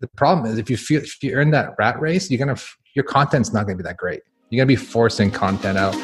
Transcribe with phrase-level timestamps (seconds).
[0.00, 2.58] the problem is if you feel if you're in that rat race, you're gonna
[2.94, 4.20] your content's not gonna be that great.
[4.50, 5.94] You're gonna be forcing content out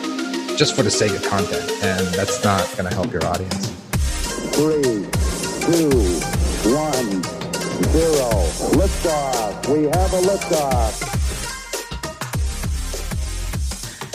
[0.56, 3.71] just for the sake of content, and that's not gonna help your audience.
[4.54, 4.83] Three,
[5.67, 5.91] two,
[6.71, 7.22] one,
[7.93, 8.30] zero.
[8.75, 9.69] Liftoff.
[9.69, 11.24] We have a liftoff.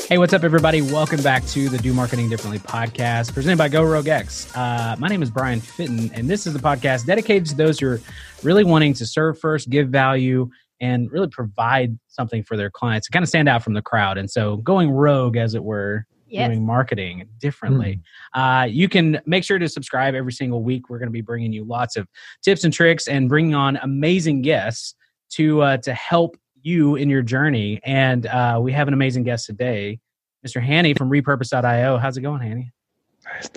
[0.10, 0.82] Hey, what's up, everybody?
[0.82, 4.52] Welcome back to the Do Marketing Differently podcast presented by Go Rogue X.
[4.56, 7.90] Uh, my name is Brian Fitton, and this is the podcast dedicated to those who
[7.90, 8.02] are
[8.42, 10.50] really wanting to serve first, give value,
[10.82, 14.18] and really provide something for their clients to kind of stand out from the crowd.
[14.18, 16.50] And so, going rogue, as it were, Yes.
[16.50, 18.02] doing marketing differently.
[18.36, 20.90] Uh, you can make sure to subscribe every single week.
[20.90, 22.08] We're going to be bringing you lots of
[22.44, 24.94] tips and tricks and bringing on amazing guests
[25.32, 27.80] to uh, to help you in your journey.
[27.84, 30.00] And uh, we have an amazing guest today,
[30.46, 30.66] Mr.
[30.66, 31.98] Hani from Repurpose.io.
[31.98, 32.72] How's it going, Hani?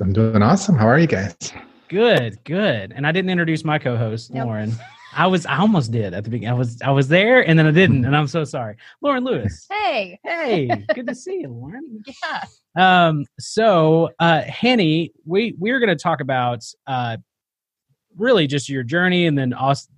[0.01, 0.77] I'm doing awesome.
[0.77, 1.37] How are you guys?
[1.89, 2.93] Good, good.
[2.95, 4.47] And I didn't introduce my co-host, Nope.
[4.47, 4.73] Lauren.
[5.15, 6.55] I was I almost did at the beginning.
[6.55, 8.77] I was I was there and then I didn't, and I'm so sorry.
[9.03, 9.67] Lauren Lewis.
[9.71, 10.19] Hey.
[10.25, 12.03] Hey, good to see you, Lauren.
[12.07, 12.45] Yeah.
[13.07, 17.19] Um, so uh Henny, we we're gonna talk about uh
[18.17, 19.89] really just your journey and then also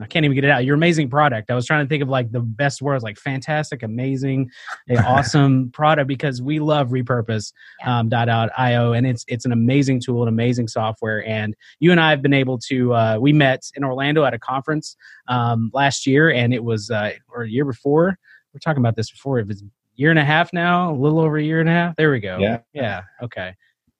[0.00, 0.64] I can't even get it out.
[0.64, 1.50] Your amazing product.
[1.50, 4.50] I was trying to think of like the best words, like fantastic, amazing,
[4.98, 7.98] awesome product because we love repurpose Yeah.
[7.98, 11.26] um, dot out io and it's it's an amazing tool, an amazing software.
[11.26, 14.38] And you and I have been able to uh, we met in Orlando at a
[14.38, 14.96] conference
[15.28, 18.18] um, last year, and it was uh, or a year before.
[18.52, 19.38] We're talking about this before.
[19.38, 19.62] It was
[19.96, 21.96] year and a half now, a little over a year and a half.
[21.96, 22.38] There we go.
[22.38, 22.60] Yeah.
[22.72, 23.02] Yeah.
[23.22, 23.54] Okay.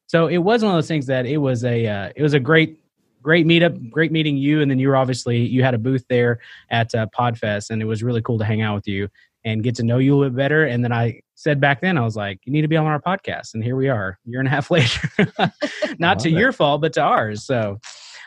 [0.06, 2.40] So it was one of those things that it was a uh, it was a
[2.40, 2.78] great
[3.26, 6.38] great meetup, great meeting you, and then you were obviously you had a booth there
[6.70, 9.08] at uh, Podfest, and it was really cool to hang out with you
[9.44, 10.64] and get to know you a little bit better.
[10.64, 13.02] And then I said back then, I was like, you need to be on our
[13.02, 15.08] podcast, and here we are, year and a half later.
[15.98, 16.38] Not to it.
[16.38, 17.42] your fault, but to ours.
[17.42, 17.80] So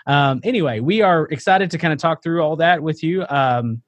[0.05, 3.25] um, anyway, we are excited to kind of talk through all that with you.
[3.29, 3.81] Um,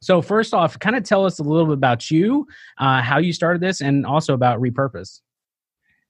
[0.00, 2.46] so first off, kind of tell us a little bit about you,
[2.78, 5.20] uh, how you started this, and also about repurpose.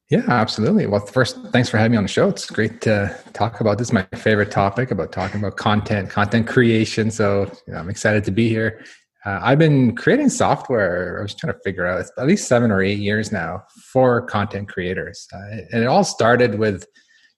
[0.08, 0.86] Yeah, absolutely.
[0.86, 2.28] Well, first, thanks for having me on the show.
[2.28, 3.88] It's great to talk about this.
[3.88, 7.10] Is my favorite topic about talking about content, content creation.
[7.10, 8.84] So you know, I'm excited to be here.
[9.24, 11.18] Uh, I've been creating software.
[11.18, 14.68] I was trying to figure out at least seven or eight years now for content
[14.68, 15.38] creators, uh,
[15.72, 16.86] and it all started with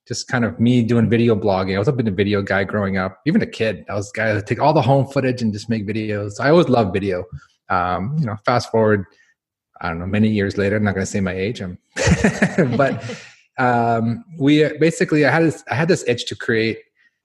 [0.06, 1.74] just kind of me doing video blogging.
[1.74, 3.86] I was a bit a video guy growing up, even a kid.
[3.88, 6.34] I was a guy that take all the home footage and just make videos.
[6.38, 7.24] I always loved video.
[7.70, 9.06] Um, you know, fast forward
[9.80, 10.76] I don't know, many years later.
[10.76, 11.60] I'm not going to say my age.
[11.60, 11.78] I'm,
[12.76, 13.02] but
[13.58, 16.78] um, we basically, I had this, I had this itch to create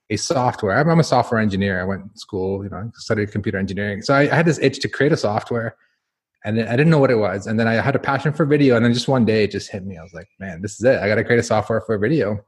[0.10, 0.78] a software.
[0.78, 1.82] I'm, I'm a software engineer.
[1.82, 4.02] I went to school, you know, studied computer engineering.
[4.02, 5.76] So I, I had this itch to create a software,
[6.46, 7.48] and I didn't know what it was.
[7.48, 9.72] And then I had a passion for video, and then just one day it just
[9.72, 9.98] hit me.
[9.98, 11.00] I was like, man, this is it.
[11.00, 12.44] I got to create a software for video.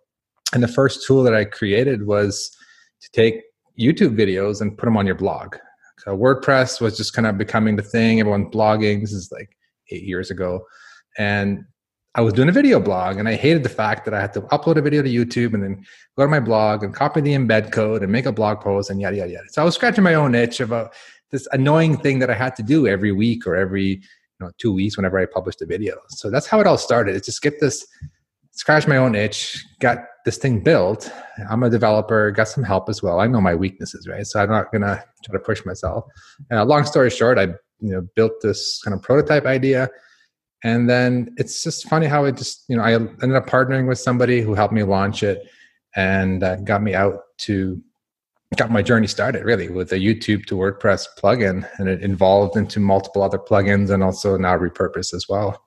[0.53, 2.55] And the first tool that I created was
[3.01, 3.41] to take
[3.79, 5.55] YouTube videos and put them on your blog.
[5.99, 8.19] So WordPress was just kind of becoming the thing.
[8.19, 9.01] Everyone's blogging.
[9.01, 9.55] This is like
[9.91, 10.65] eight years ago.
[11.17, 11.65] And
[12.15, 14.41] I was doing a video blog and I hated the fact that I had to
[14.41, 15.85] upload a video to YouTube and then
[16.17, 19.01] go to my blog and copy the embed code and make a blog post and
[19.01, 19.47] yada, yada, yada.
[19.49, 20.93] So I was scratching my own itch about
[21.31, 24.01] this annoying thing that I had to do every week or every
[24.39, 25.97] you know, two weeks whenever I published a video.
[26.09, 27.17] So that's how it all started.
[27.17, 27.85] It's just get this,
[28.51, 31.11] scratch my own itch, got this thing built.
[31.49, 33.19] I'm a developer, got some help as well.
[33.19, 34.25] I know my weaknesses, right?
[34.25, 36.05] So I'm not gonna try to push myself.
[36.51, 37.49] Uh, long story short, I
[37.85, 39.89] you know built this kind of prototype idea,
[40.63, 43.99] and then it's just funny how it just you know I ended up partnering with
[43.99, 45.47] somebody who helped me launch it
[45.95, 47.81] and uh, got me out to
[48.57, 52.79] got my journey started really with a YouTube to WordPress plugin, and it evolved into
[52.79, 55.61] multiple other plugins and also now repurpose as well.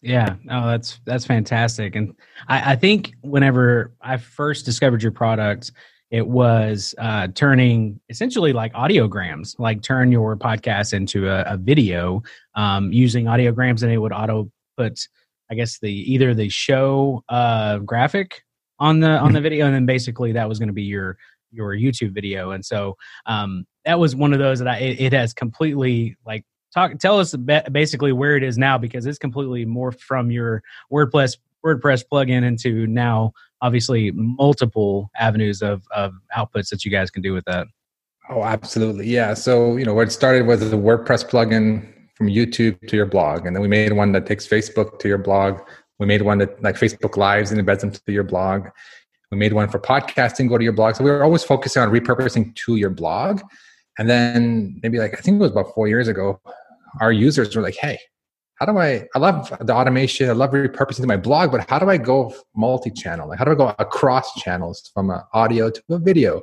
[0.00, 1.96] Yeah, oh, that's that's fantastic.
[1.96, 2.14] And
[2.48, 5.72] I, I think whenever I first discovered your product,
[6.14, 12.22] it was uh, turning essentially like audiograms, like turn your podcast into a, a video
[12.54, 15.08] um, using audiograms, and it would auto put,
[15.50, 18.44] I guess the either the show uh, graphic
[18.78, 21.16] on the on the video, and then basically that was going to be your
[21.50, 22.52] your YouTube video.
[22.52, 26.44] And so um, that was one of those that I it, it has completely like
[26.72, 27.34] talk tell us
[27.72, 30.62] basically where it is now because it's completely morphed from your
[30.92, 33.32] WordPress WordPress plugin into now
[33.62, 37.66] obviously multiple avenues of of outputs that you guys can do with that.
[38.30, 39.06] Oh, absolutely.
[39.06, 39.34] Yeah.
[39.34, 43.44] So, you know, what started was the WordPress plugin from YouTube to your blog.
[43.44, 45.60] And then we made one that takes Facebook to your blog.
[45.98, 48.68] We made one that like Facebook Lives and embeds them to your blog.
[49.30, 50.94] We made one for podcasting, go to your blog.
[50.96, 53.40] So we were always focusing on repurposing to your blog.
[53.98, 56.40] And then maybe like, I think it was about four years ago,
[57.00, 57.98] our users were like, hey,
[58.56, 61.90] how do I, I love the automation, I love repurposing my blog, but how do
[61.90, 63.28] I go multi channel?
[63.28, 66.42] Like, how do I go across channels from an audio to a video?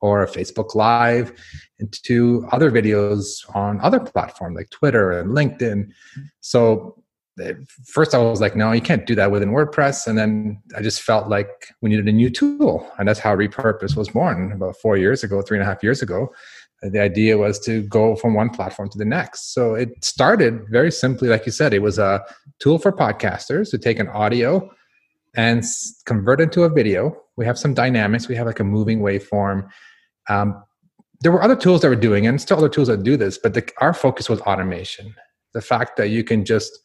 [0.00, 1.32] or a Facebook Live
[1.78, 5.90] into other videos on other platforms like Twitter and LinkedIn.
[6.40, 7.02] So
[7.40, 7.54] eh,
[7.84, 10.06] first I was like, no, you can't do that within WordPress.
[10.06, 11.48] And then I just felt like
[11.80, 12.90] we needed a new tool.
[12.98, 16.02] And that's how Repurpose was born about four years ago, three and a half years
[16.02, 16.32] ago.
[16.82, 19.54] The idea was to go from one platform to the next.
[19.54, 22.24] So it started very simply, like you said, it was a
[22.58, 24.70] tool for podcasters to take an audio
[25.36, 25.64] and
[26.04, 27.16] convert it into a video.
[27.36, 28.28] We have some dynamics.
[28.28, 29.68] We have like a moving waveform.
[30.28, 30.62] Um,
[31.20, 33.54] there were other tools that were doing, and still other tools that do this, but
[33.54, 35.14] the, our focus was automation.
[35.54, 36.78] The fact that you can just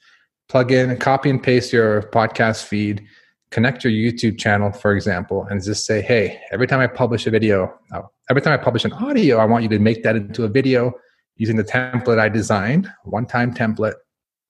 [0.47, 3.05] plug in, copy and paste your podcast feed,
[3.51, 7.29] connect your YouTube channel, for example, and just say, hey, every time I publish a
[7.29, 10.45] video, oh, every time I publish an audio, I want you to make that into
[10.45, 10.93] a video
[11.35, 13.95] using the template I designed, one time template,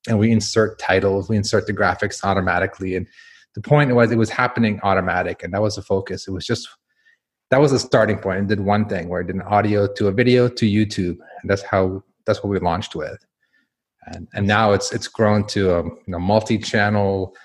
[0.07, 2.95] and we insert titles, we insert the graphics automatically.
[2.95, 3.07] And
[3.55, 6.27] the point was it was happening automatic, and that was the focus.
[6.27, 6.67] It was just
[7.49, 8.39] that was the starting point.
[8.39, 11.49] It did one thing where it did an audio to a video to YouTube, and
[11.49, 13.17] that's how that's what we launched with.
[14.07, 17.35] And and now it's it's grown to a you know, multi-channel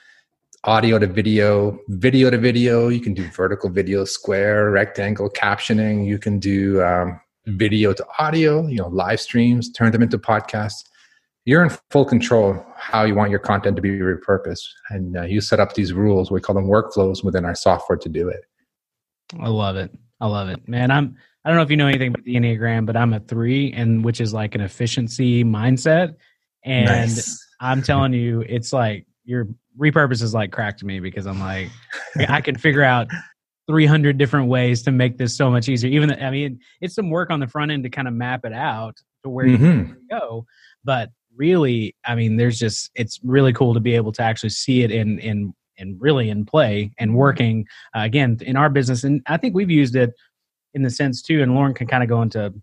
[0.66, 2.88] audio to video, video to video.
[2.88, 6.06] You can do vertical video, square, rectangle, captioning.
[6.06, 8.66] You can do um, video to audio.
[8.66, 10.84] You know, live streams, turn them into podcasts.
[11.44, 15.40] You're in full control how you want your content to be repurposed, and uh, you
[15.40, 16.30] set up these rules.
[16.30, 18.44] We call them workflows within our software to do it.
[19.38, 19.92] I love it.
[20.20, 20.90] I love it, man.
[20.90, 21.16] I'm.
[21.44, 24.04] I don't know if you know anything about the Enneagram, but I'm a three, and
[24.04, 26.16] which is like an efficiency mindset.
[26.64, 27.46] And nice.
[27.60, 29.46] I'm telling you, it's like your
[29.78, 31.70] repurpose is like crack to me because I'm like,
[32.28, 33.08] I can figure out
[33.68, 35.90] 300 different ways to make this so much easier.
[35.90, 38.44] Even, though, I mean, it's some work on the front end to kind of map
[38.44, 39.90] it out to where mm-hmm.
[39.90, 40.46] you go.
[40.84, 44.82] But really, I mean, there's just, it's really cool to be able to actually see
[44.82, 49.04] it in, in, and really in play and working uh, again in our business.
[49.04, 50.14] And I think we've used it
[50.74, 52.54] in the sense too, and Lauren can kind of go into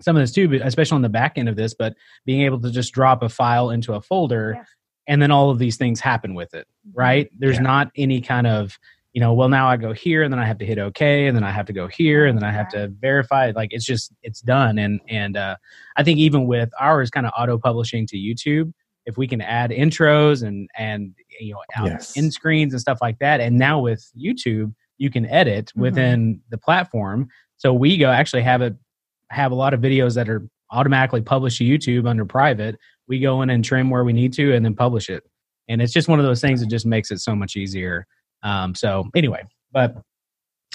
[0.00, 1.94] some of this too, but especially on the back end of this, but
[2.24, 4.64] being able to just drop a file into a folder yeah.
[5.06, 6.98] And then all of these things happen with it, mm-hmm.
[6.98, 7.30] right?
[7.38, 7.62] There's yeah.
[7.62, 8.78] not any kind of,
[9.12, 11.36] you know, well, now I go here and then I have to hit OK and
[11.36, 13.52] then I have to go here and then I have to verify.
[13.54, 14.78] Like it's just, it's done.
[14.78, 15.56] And, and, uh,
[15.96, 18.72] I think even with ours kind of auto publishing to YouTube,
[19.06, 22.16] if we can add intros and, and, you know, yes.
[22.16, 23.40] in screens and stuff like that.
[23.40, 25.80] And now with YouTube, you can edit mm-hmm.
[25.80, 27.28] within the platform.
[27.56, 28.76] So we go actually have it
[29.30, 32.76] have a lot of videos that are automatically published to YouTube under private.
[33.08, 35.22] We go in and trim where we need to and then publish it.
[35.68, 38.06] And it's just one of those things that just makes it so much easier.
[38.42, 39.42] Um, so anyway,
[39.72, 39.96] but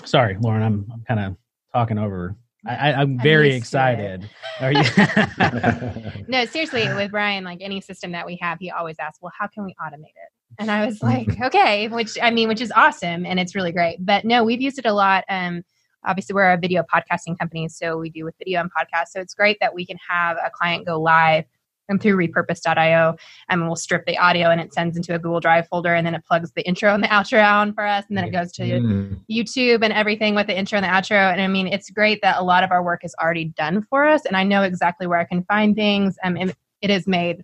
[0.03, 1.37] sorry, Lauren, I'm, I'm kind of
[1.73, 2.35] talking over.
[2.65, 4.29] I, am very excited.
[4.59, 4.83] Are you?
[6.27, 9.47] no, seriously, with Brian, like any system that we have, he always asks, "Well, how
[9.47, 13.25] can we automate it?" And I was like, "Okay," which I mean, which is awesome,
[13.25, 14.05] and it's really great.
[14.05, 15.23] But no, we've used it a lot.
[15.27, 15.63] Um,
[16.03, 19.33] obviously we're a video podcasting company so we do with video and podcast so it's
[19.33, 21.45] great that we can have a client go live
[21.91, 23.15] and through repurpose.io
[23.49, 26.15] and we'll strip the audio and it sends into a google drive folder and then
[26.15, 28.63] it plugs the intro and the outro on for us and then it goes to
[28.63, 29.19] mm.
[29.29, 32.37] youtube and everything with the intro and the outro and i mean it's great that
[32.39, 35.19] a lot of our work is already done for us and i know exactly where
[35.19, 37.43] i can find things um, and it has made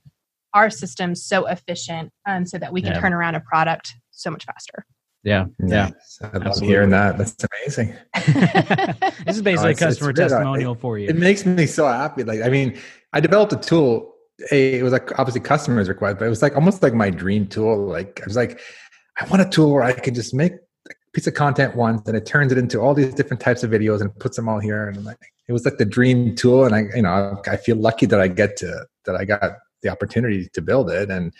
[0.54, 3.00] our system so efficient um, so that we can yeah.
[3.00, 4.86] turn around a product so much faster
[5.28, 5.90] yeah, yeah.
[6.22, 7.18] I love hearing that.
[7.18, 7.94] That's amazing.
[9.26, 11.10] this is basically oh, a customer testimonial it, for you.
[11.10, 12.24] It makes me so happy.
[12.24, 12.78] Like, I mean,
[13.12, 14.14] I developed a tool.
[14.52, 17.48] A, it was like obviously customers required, but it was like almost like my dream
[17.48, 17.88] tool.
[17.88, 18.60] Like, I was like,
[19.20, 22.16] I want a tool where I can just make a piece of content once, and
[22.16, 24.90] it turns it into all these different types of videos and puts them all here.
[24.90, 25.18] And like,
[25.48, 26.66] it was like the dream tool.
[26.66, 29.42] And I, you know, I feel lucky that I get to that I got
[29.82, 31.34] the opportunity to build it and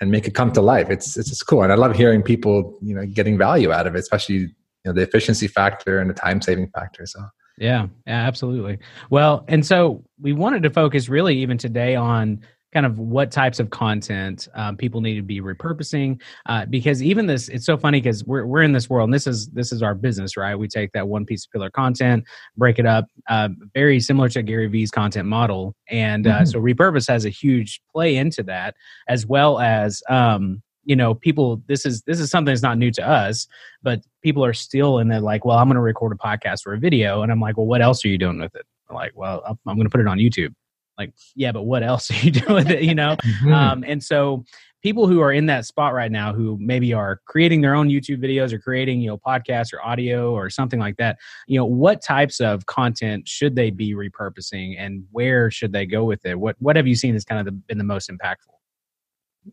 [0.00, 0.90] and make it come to life.
[0.90, 3.94] It's it's just cool, and I love hearing people you know getting value out of
[3.94, 4.48] it, especially you
[4.84, 7.06] know the efficiency factor and the time saving factor.
[7.06, 7.20] So
[7.58, 8.78] yeah, yeah, absolutely.
[9.10, 12.40] Well, and so we wanted to focus really even today on
[12.74, 17.24] kind of what types of content um, people need to be repurposing uh, because even
[17.24, 19.80] this it's so funny because we're, we're in this world and this is this is
[19.80, 22.24] our business right we take that one piece of pillar content
[22.56, 26.44] break it up uh, very similar to gary vee's content model and uh, mm-hmm.
[26.46, 28.74] so repurpose has a huge play into that
[29.06, 32.90] as well as um, you know people this is this is something that's not new
[32.90, 33.46] to us
[33.82, 36.74] but people are still in there like well i'm going to record a podcast or
[36.74, 38.66] a video and i'm like well what else are you doing with it?
[38.88, 40.54] I'm like well i'm, I'm going to put it on youtube.
[40.98, 42.82] Like yeah but what else are you doing with it?
[42.82, 43.16] You know?
[43.24, 43.52] Mm-hmm.
[43.52, 44.44] um, and so
[44.82, 48.22] people who are in that spot right now who maybe are creating their own youtube
[48.22, 52.02] videos or creating you know podcasts or audio or something like that you know what
[52.02, 56.38] types of content should they be repurposing and where should they go with it?
[56.38, 58.53] What what have you seen has kind of the, been the most impactful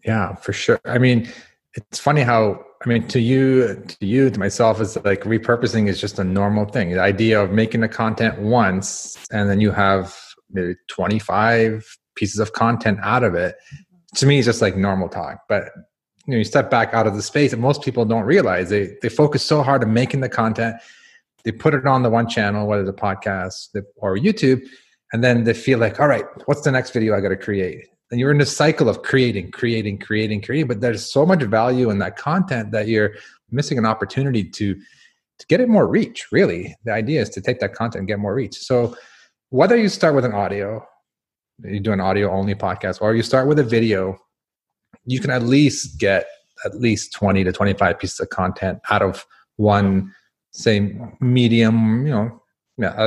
[0.03, 1.27] yeah for sure i mean
[1.74, 6.01] it's funny how I mean, to you, to you, to myself, is like repurposing is
[6.01, 6.89] just a normal thing.
[6.89, 10.17] The idea of making the content once and then you have
[10.50, 13.55] maybe 25 pieces of content out of it,
[14.15, 15.41] to me, it's just like normal talk.
[15.48, 15.69] But
[16.25, 18.95] you know, you step back out of the space, and most people don't realize they
[19.01, 20.75] they focus so hard on making the content,
[21.43, 24.62] they put it on the one channel, whether it's a podcast or YouTube,
[25.13, 27.88] and then they feel like, all right, what's the next video I got to create?
[28.12, 30.68] And you're in a cycle of creating, creating, creating, creating.
[30.68, 33.13] But there's so much value in that content that you're
[33.50, 36.27] missing an opportunity to to get it more reach.
[36.32, 38.58] Really, the idea is to take that content and get more reach.
[38.58, 38.96] So
[39.50, 40.86] whether you start with an audio,
[41.63, 44.18] you do an audio only podcast, or you start with a video,
[45.06, 46.27] you can at least get
[46.65, 49.25] at least 20 to 25 pieces of content out of
[49.58, 50.13] one
[50.51, 52.39] say medium you know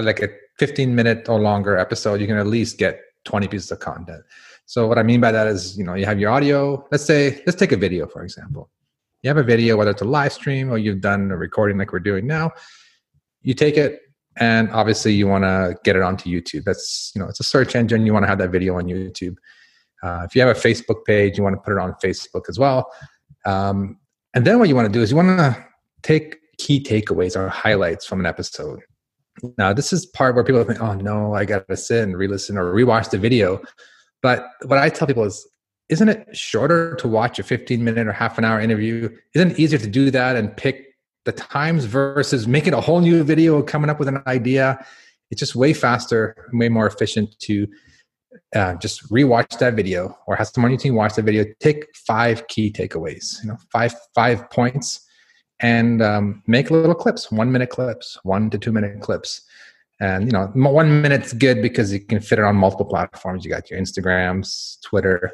[0.00, 3.80] like a 15 minute or longer episode you can at least get 20 pieces of
[3.80, 4.22] content
[4.66, 6.86] so what I mean by that is, you know, you have your audio.
[6.90, 8.70] Let's say, let's take a video for example.
[9.22, 11.92] You have a video, whether it's a live stream or you've done a recording like
[11.92, 12.50] we're doing now.
[13.42, 14.00] You take it,
[14.36, 16.64] and obviously you want to get it onto YouTube.
[16.64, 18.04] That's you know, it's a search engine.
[18.04, 19.36] You want to have that video on YouTube.
[20.02, 22.58] Uh, if you have a Facebook page, you want to put it on Facebook as
[22.58, 22.92] well.
[23.46, 23.98] Um,
[24.34, 25.66] and then what you want to do is you want to
[26.02, 28.80] take key takeaways or highlights from an episode.
[29.56, 32.58] Now, this is part where people think, "Oh no, I got to sit and re-listen
[32.58, 33.62] or rewatch the video."
[34.24, 35.46] But what I tell people is,
[35.90, 39.14] isn't it shorter to watch a 15 minute or half an hour interview?
[39.34, 43.22] Isn't it easier to do that and pick the times versus making a whole new
[43.22, 44.82] video, coming up with an idea?
[45.30, 47.68] It's just way faster, way more efficient to
[48.56, 51.44] uh, just rewatch that video or have someone on your team watch the video.
[51.60, 55.06] Take five key takeaways, you know, five five points,
[55.60, 59.42] and um, make little clips, one minute clips, one to two minute clips
[60.00, 63.44] and you know one minute's good because you can fit it on multiple platforms.
[63.44, 65.32] You got your instagrams twitter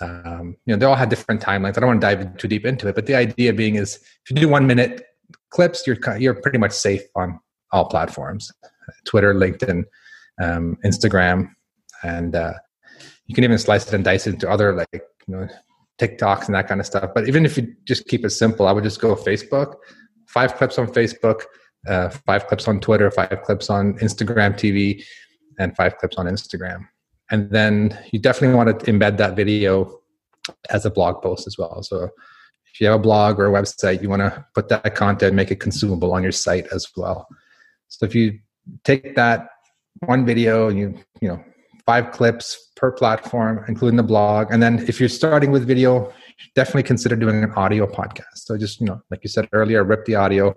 [0.00, 1.76] um, you know they all have different timelines.
[1.76, 4.30] I don't want to dive too deep into it but the idea being is if
[4.30, 5.04] you do one minute
[5.50, 7.38] clips you're you're pretty much safe on
[7.72, 8.50] all platforms
[9.04, 9.84] twitter linkedin
[10.42, 11.50] um, instagram
[12.02, 12.54] and uh,
[13.26, 15.48] you can even slice it and dice it into other like you know
[16.00, 17.10] tiktoks and that kind of stuff.
[17.14, 19.76] But even if you just keep it simple i would just go facebook.
[20.26, 21.42] Five clips on facebook
[21.86, 25.02] uh, five clips on Twitter, five clips on Instagram TV,
[25.58, 26.86] and five clips on Instagram.
[27.30, 30.00] And then you definitely want to embed that video
[30.70, 31.82] as a blog post as well.
[31.82, 32.10] So
[32.72, 35.50] if you have a blog or a website, you want to put that content, make
[35.50, 37.28] it consumable on your site as well.
[37.88, 38.38] So if you
[38.84, 39.48] take that
[40.06, 41.44] one video, you you know
[41.86, 46.12] five clips per platform, including the blog, and then if you're starting with video,
[46.54, 48.36] definitely consider doing an audio podcast.
[48.36, 50.54] So just you know, like you said earlier, rip the audio,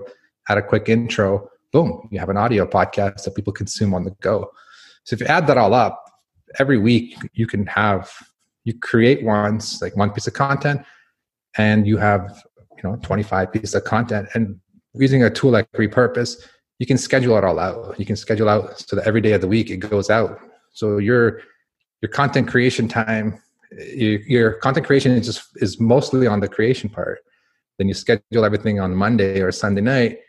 [0.49, 4.11] add a quick intro, boom, you have an audio podcast that people consume on the
[4.21, 4.51] go.
[5.03, 6.03] So if you add that all up,
[6.59, 8.11] every week you can have
[8.63, 10.81] you create once like one piece of content
[11.57, 12.41] and you have
[12.77, 14.29] you know 25 pieces of content.
[14.33, 14.59] And
[14.93, 16.37] using a tool like repurpose
[16.79, 17.97] you can schedule it all out.
[17.97, 20.39] You can schedule out so that every day of the week it goes out.
[20.73, 21.41] So your
[22.01, 23.39] your content creation time
[23.75, 27.19] your, content creation is just is mostly on the creation part.
[27.77, 30.19] Then you schedule everything on monday or sunday night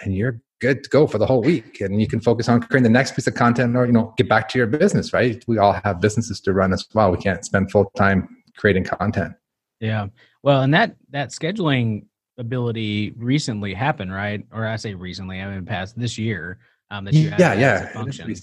[0.00, 2.82] and you're good to go for the whole week and you can focus on creating
[2.82, 5.44] the next piece of content or you know get back to your business right?
[5.46, 7.10] We all have businesses to run as well.
[7.10, 9.34] We can't spend full time creating content.
[9.80, 10.08] Yeah.
[10.42, 12.06] Well and that that scheduling
[12.38, 14.44] ability recently happened right?
[14.52, 16.58] Or i say recently i mean past this year
[16.90, 18.34] um that you yeah yeah function.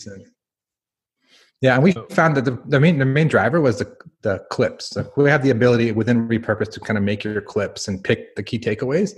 [1.62, 4.88] yeah and we found that the, the main the main driver was the the clips.
[4.88, 8.36] So we have the ability within repurpose to kind of make your clips and pick
[8.36, 9.14] the key takeaways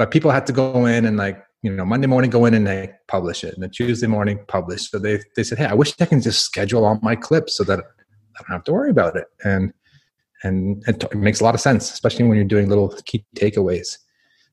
[0.00, 2.66] but people had to go in and like you know monday morning go in and
[2.66, 4.90] they publish it and then tuesday morning publish.
[4.90, 7.64] So they they said hey i wish i can just schedule all my clips so
[7.64, 9.26] that i don't have to worry about it.
[9.44, 9.72] And
[10.42, 13.98] and it makes a lot of sense especially when you're doing little key takeaways.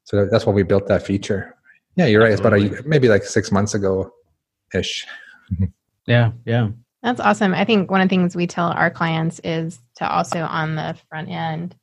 [0.03, 1.55] So that's why we built that feature.
[1.95, 2.65] Yeah you're right Absolutely.
[2.65, 4.11] it's about a, maybe like six months ago
[4.73, 5.05] ish.
[6.07, 6.69] Yeah yeah.
[7.03, 7.53] That's awesome.
[7.53, 10.95] I think one of the things we tell our clients is to also on the
[11.09, 11.75] front end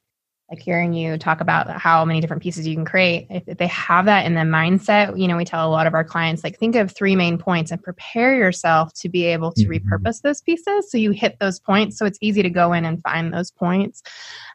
[0.55, 3.67] like hearing you talk about how many different pieces you can create if, if, they
[3.67, 6.59] have that in the mindset you know we tell a lot of our clients like
[6.59, 9.89] think of three main points and prepare yourself to be able to mm-hmm.
[9.89, 10.91] repurpose those pieces.
[10.91, 14.03] So you hit those points so it's easy to go in and find those points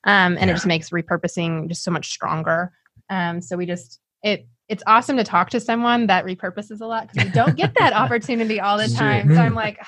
[0.06, 0.51] um, and yeah.
[0.51, 2.72] it just makes repurposing just so much stronger.
[3.10, 7.12] Um, so we just it it's awesome to talk to someone that repurposes a lot
[7.12, 9.34] because you don't get that opportunity all the time.
[9.34, 9.79] so i'm like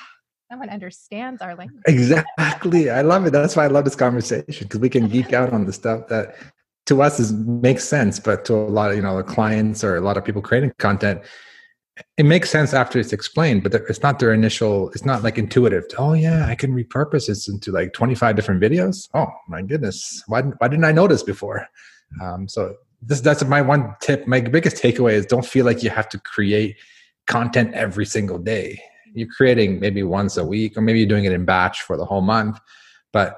[0.52, 1.82] someone understands our language.
[1.86, 2.90] Exactly.
[2.90, 3.30] I love it.
[3.30, 6.36] That's why I love this conversation because we can geek out on the stuff that
[6.84, 9.96] to us is makes sense, but to a lot of you know the clients or
[9.96, 11.22] a lot of people creating content,
[12.18, 14.90] it makes sense after it's explained, but it's not their initial.
[14.90, 15.84] It's not like intuitive.
[15.96, 19.08] Oh yeah, I can repurpose this into like twenty five different videos.
[19.14, 21.66] Oh my goodness, why why didn't I notice before?
[22.22, 24.26] Um, so this that's my one tip.
[24.26, 26.76] My biggest takeaway is don't feel like you have to create
[27.26, 28.78] content every single day.
[29.14, 32.04] You're creating maybe once a week, or maybe you're doing it in batch for the
[32.04, 32.58] whole month.
[33.12, 33.36] But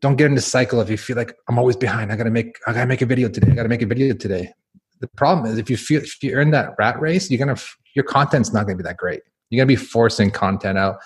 [0.00, 2.12] don't get in the cycle if you feel like I'm always behind.
[2.12, 3.50] I gotta make I gotta make a video today.
[3.50, 4.52] I gotta make a video today.
[5.00, 7.60] The problem is if you feel if you're in that rat race, you're gonna
[7.94, 9.22] your content's not gonna be that great.
[9.50, 10.98] You're gonna be forcing content out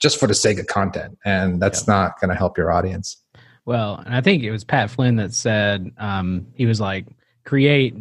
[0.00, 3.24] just for the sake of content, and that's not gonna help your audience.
[3.64, 7.06] Well, and I think it was Pat Flynn that said um, he was like,
[7.44, 7.94] create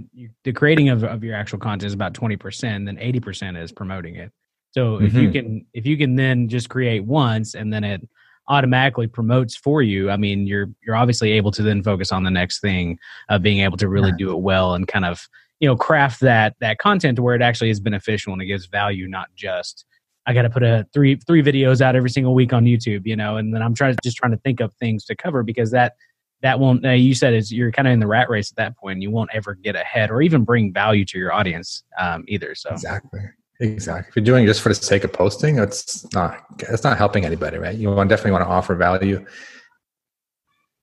[0.43, 4.31] the creating of, of your actual content is about 20%, then 80% is promoting it.
[4.71, 5.05] So mm-hmm.
[5.05, 5.31] if you mm-hmm.
[5.31, 8.07] can if you can then just create once and then it
[8.47, 12.31] automatically promotes for you, I mean you're you're obviously able to then focus on the
[12.31, 15.27] next thing of being able to really do it well and kind of
[15.59, 18.65] you know craft that that content to where it actually is beneficial and it gives
[18.67, 19.85] value, not just
[20.27, 23.15] I got to put a three three videos out every single week on YouTube, you
[23.15, 25.93] know, and then I'm trying just trying to think of things to cover because that
[26.41, 26.85] that won't.
[26.85, 29.01] Uh, you said is you're kind of in the rat race at that point.
[29.01, 32.55] You won't ever get ahead or even bring value to your audience um, either.
[32.55, 33.21] So exactly,
[33.59, 34.09] exactly.
[34.09, 37.25] If you're doing it just for the sake of posting, it's not it's not helping
[37.25, 37.75] anybody, right?
[37.75, 39.25] You want definitely want to offer value.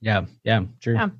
[0.01, 0.95] Yeah, yeah, true.
[0.95, 1.11] Yeah.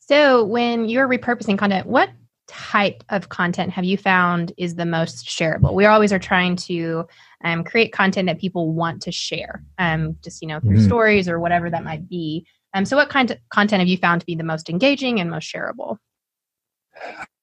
[0.00, 2.10] So when you're repurposing content, what
[2.48, 5.74] type of content have you found is the most shareable?
[5.74, 7.06] We always are trying to
[7.44, 10.86] um, create content that people want to share, um, just you know through mm.
[10.86, 12.46] stories or whatever that might be.
[12.74, 15.30] Um, so, what kind of content have you found to be the most engaging and
[15.30, 15.98] most shareable?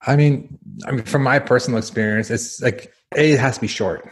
[0.05, 3.67] I mean, I mean, from my personal experience, it's like a it has to be
[3.67, 4.09] short.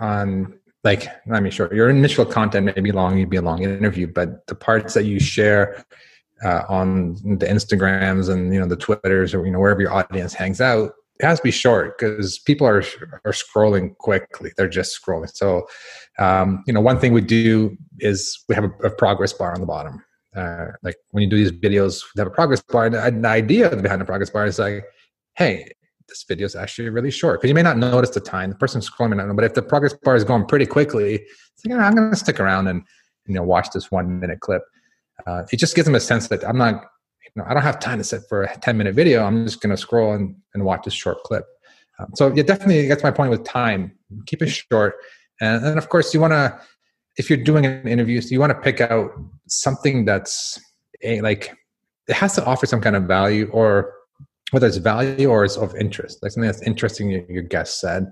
[0.00, 0.54] On
[0.84, 1.72] like, I mean, short.
[1.74, 5.04] Your initial content may be long, you'd be a long interview, but the parts that
[5.04, 5.84] you share
[6.44, 10.34] uh, on the Instagrams and you know the Twitters or you know wherever your audience
[10.34, 12.82] hangs out, it has to be short because people are
[13.24, 14.52] are scrolling quickly.
[14.56, 15.30] They're just scrolling.
[15.34, 15.66] So,
[16.18, 19.60] um, you know, one thing we do is we have a, a progress bar on
[19.60, 20.02] the bottom.
[20.34, 22.86] Uh, like when you do these videos, we have a progress bar.
[22.86, 24.84] And the idea behind the progress bar is like,
[25.34, 25.70] hey,
[26.08, 28.50] this video is actually really short because you may not notice the time.
[28.50, 31.76] The person scrolling may but if the progress bar is going pretty quickly, it's like,
[31.76, 32.82] oh, I'm going to stick around and
[33.26, 34.62] you know watch this one minute clip.
[35.26, 36.84] Uh, it just gives them a sense that I'm not
[37.34, 39.24] you know, I don't have time to sit for a 10 minute video.
[39.24, 41.44] I'm just going to scroll and, and watch this short clip.
[41.98, 43.92] Um, so yeah, definitely gets my point with time.
[44.26, 44.96] Keep it short.
[45.40, 46.60] And then of course you want to,
[47.16, 49.10] if you're doing an interview, so you want to pick out
[49.46, 50.60] something that's
[51.02, 51.54] a, like,
[52.08, 53.92] it has to offer some kind of value or
[54.50, 58.06] whether it's value or it's of interest, like something that's interesting your, your guest said,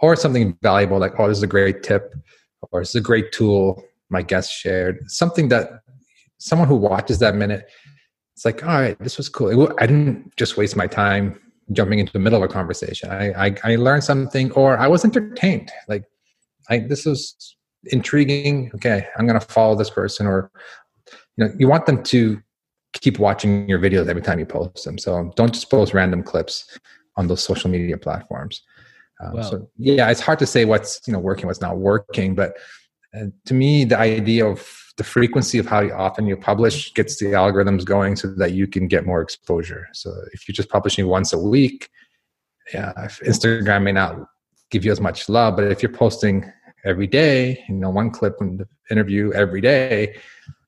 [0.00, 2.14] or something valuable like, oh, this is a great tip,
[2.70, 5.80] or this is a great tool my guest shared, something that
[6.38, 7.68] someone who watches that minute
[8.34, 9.72] it's like, all right, this was cool.
[9.78, 11.40] I didn't just waste my time
[11.72, 13.10] jumping into the middle of a conversation.
[13.10, 15.70] I, I, I learned something or I was entertained.
[15.88, 16.04] Like,
[16.68, 17.56] I, this was
[17.92, 18.70] intriguing.
[18.74, 20.50] Okay, I'm going to follow this person or,
[21.36, 22.40] you know, you want them to
[22.92, 24.98] keep watching your videos every time you post them.
[24.98, 26.78] So don't just post random clips
[27.16, 28.62] on those social media platforms.
[29.20, 32.56] Um, so yeah, it's hard to say what's, you know, working, what's not working, but
[33.16, 34.66] uh, to me, the idea of
[34.96, 38.86] the frequency of how often you publish gets the algorithms going so that you can
[38.86, 39.88] get more exposure.
[39.92, 41.88] So if you're just publishing once a week,
[42.72, 44.18] yeah, Instagram may not
[44.70, 46.50] give you as much love, but if you're posting
[46.84, 50.16] every day, you know, one clip from the interview every day,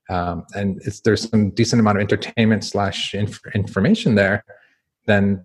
[0.09, 4.43] um, and there's some decent amount of entertainment slash inf- information there,
[5.05, 5.43] then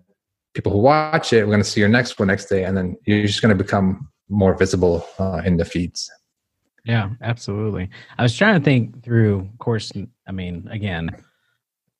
[0.53, 2.95] people who watch it, we're going to see your next one next day, and then
[3.05, 6.09] you're just going to become more visible uh, in the feeds.
[6.85, 7.89] Yeah, absolutely.
[8.17, 9.91] I was trying to think through, of course,
[10.27, 11.15] I mean, again,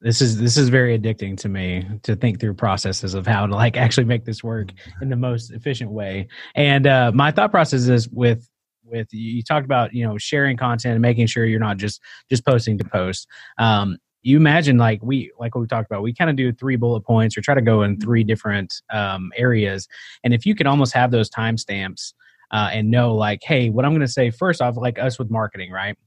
[0.02, 3.56] this is this is very addicting to me to think through processes of how to
[3.56, 6.28] like actually make this work in the most efficient way.
[6.56, 8.50] And uh, my thought process is with
[8.94, 12.46] with you talked about you know sharing content and making sure you're not just just
[12.46, 13.28] posting to post.
[13.58, 16.78] Um, you imagine like we like what we talked about we kind of do three
[16.78, 19.86] bullet points or try to go in three different um, areas
[20.24, 22.14] and if you could almost have those timestamps
[22.54, 25.30] uh, and know like, hey, what I'm going to say first off, like us with
[25.30, 25.98] marketing, right?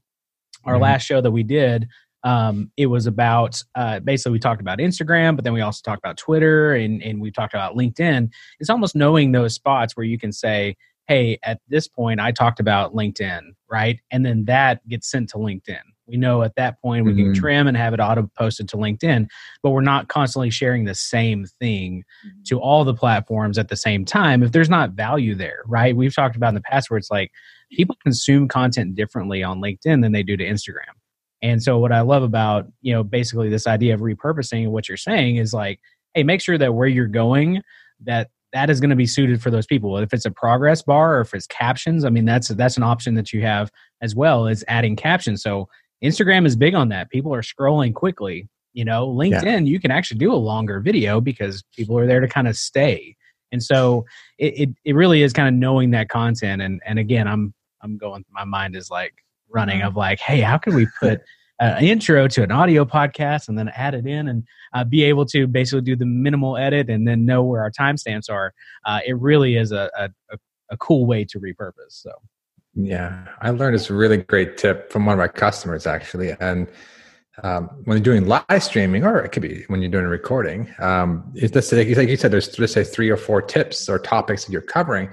[0.63, 0.83] Our mm-hmm.
[0.83, 1.87] last show that we did,
[2.23, 5.99] um, it was about uh, basically we talked about Instagram, but then we also talked
[6.03, 8.29] about Twitter and, and we talked about LinkedIn.
[8.59, 12.59] It's almost knowing those spots where you can say, hey, at this point, I talked
[12.59, 13.41] about LinkedIn,
[13.71, 13.99] right?
[14.11, 15.79] And then that gets sent to LinkedIn.
[16.05, 17.33] We know at that point we mm-hmm.
[17.33, 19.27] can trim and have it auto posted to LinkedIn,
[19.61, 22.41] but we're not constantly sharing the same thing mm-hmm.
[22.47, 25.95] to all the platforms at the same time if there's not value there, right?
[25.95, 27.31] We've talked about in the past where it's like
[27.71, 30.95] people consume content differently on LinkedIn than they do to Instagram.
[31.41, 34.97] And so what I love about, you know, basically this idea of repurposing what you're
[34.97, 35.79] saying is like,
[36.13, 37.61] hey, make sure that where you're going
[38.01, 39.97] that that is going to be suited for those people.
[39.97, 43.15] If it's a progress bar or if it's captions, I mean that's that's an option
[43.15, 45.41] that you have as well as adding captions.
[45.41, 45.67] So
[46.03, 47.09] Instagram is big on that.
[47.09, 48.47] People are scrolling quickly.
[48.73, 52.27] You know, LinkedIn, you can actually do a longer video because people are there to
[52.27, 53.15] kind of stay.
[53.51, 54.05] And so
[54.37, 56.61] it, it, it really is kind of knowing that content.
[56.61, 59.13] And and again, I'm I'm going my mind is like
[59.49, 59.89] running uh-huh.
[59.89, 61.21] of like, hey, how can we put
[61.59, 64.43] an intro to an audio podcast and then add it in and
[64.73, 68.29] uh, be able to basically do the minimal edit and then know where our timestamps
[68.29, 68.53] are.
[68.85, 70.37] Uh, it really is a, a,
[70.69, 71.71] a cool way to repurpose.
[71.89, 72.11] So.
[72.75, 76.67] Yeah, I learned this really great tip from one of my customers actually, and
[77.43, 80.71] um, when you're doing live streaming, or it could be when you're doing a recording,
[80.79, 83.97] um, it's just like, like you said, there's let's say three or four tips or
[83.97, 85.09] topics that you're covering.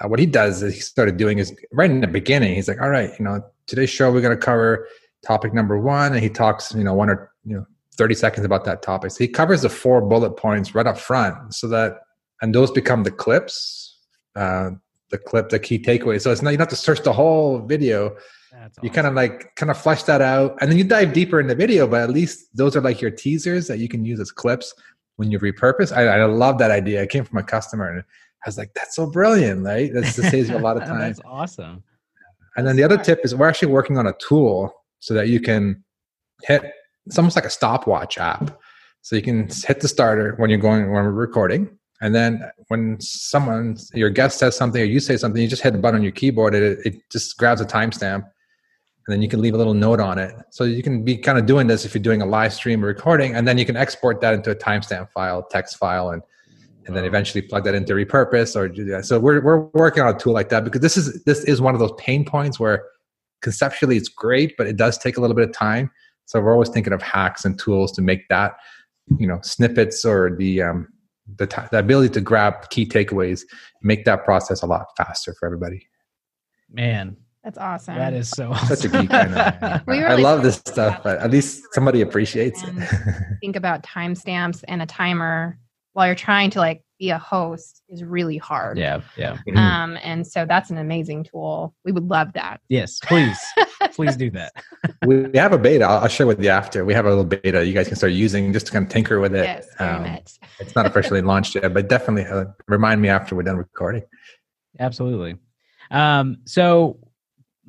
[0.00, 2.54] Uh, what he does is he started doing is right in the beginning.
[2.54, 4.86] He's like, "All right, you know, today's show we're going to cover
[5.26, 8.64] topic number one," and he talks, you know, one or you know, thirty seconds about
[8.64, 9.10] that topic.
[9.10, 12.00] So he covers the four bullet points right up front, so that
[12.42, 13.98] and those become the clips,
[14.34, 14.70] uh,
[15.10, 16.20] the clip, the key takeaway.
[16.20, 18.16] So it's not you don't have to search the whole video.
[18.52, 21.40] That's you kind of like kind of flesh that out and then you dive deeper
[21.40, 24.18] in the video but at least those are like your teasers that you can use
[24.18, 24.72] as clips
[25.16, 25.94] when you repurpose.
[25.94, 27.02] I, I love that idea.
[27.02, 29.92] It came from a customer and i was like that's so brilliant right?
[29.92, 31.00] That saves you a lot of time.
[31.00, 31.82] that's awesome.
[32.56, 35.40] And then the other tip is we're actually working on a tool so that you
[35.40, 35.82] can
[36.42, 36.62] hit
[37.06, 38.58] it's almost like a stopwatch app
[39.02, 41.68] so you can hit the starter when you're going when we're recording
[42.00, 45.72] and then when someone your guest says something or you say something you just hit
[45.72, 48.24] the button on your keyboard it, it just grabs a timestamp
[49.06, 50.34] and then you can leave a little note on it.
[50.50, 52.88] So you can be kind of doing this if you're doing a live stream or
[52.88, 56.22] recording, and then you can export that into a timestamp file, text file, and
[56.86, 59.04] and then eventually plug that into repurpose or do that.
[59.04, 61.74] So we're we're working on a tool like that because this is this is one
[61.74, 62.84] of those pain points where
[63.42, 65.90] conceptually it's great, but it does take a little bit of time.
[66.24, 68.56] So we're always thinking of hacks and tools to make that,
[69.18, 70.88] you know, snippets or the um,
[71.36, 73.42] the, t- the ability to grab key takeaways,
[73.82, 75.86] make that process a lot faster for everybody.
[76.70, 77.96] Man, that's awesome.
[77.96, 79.10] That is so such a geek.
[79.12, 79.80] I know.
[79.86, 83.36] really I love this stuff, but at least somebody appreciates it.
[83.40, 85.58] think about timestamps and a timer
[85.92, 88.78] while you're trying to like be a host is really hard.
[88.78, 89.38] Yeah, yeah.
[89.48, 89.56] Mm-hmm.
[89.56, 91.74] Um, and so that's an amazing tool.
[91.84, 92.60] We would love that.
[92.68, 93.38] Yes, please,
[93.92, 94.52] please do that.
[95.06, 95.84] we have a beta.
[95.84, 96.84] I'll, I'll, share with you after.
[96.84, 99.20] We have a little beta you guys can start using just to kind of tinker
[99.20, 99.44] with it.
[99.44, 100.32] Yes, very um, much.
[100.58, 104.02] it's not officially launched yet, but definitely uh, remind me after we're done recording.
[104.78, 105.36] Absolutely.
[105.90, 106.98] Um, so